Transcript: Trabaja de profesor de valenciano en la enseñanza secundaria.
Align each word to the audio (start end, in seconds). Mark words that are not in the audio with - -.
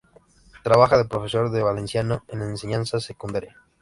Trabaja 0.63 0.97
de 0.97 1.05
profesor 1.05 1.51
de 1.51 1.61
valenciano 1.61 2.23
en 2.29 2.39
la 2.39 2.45
enseñanza 2.45 2.99
secundaria. 2.99 3.55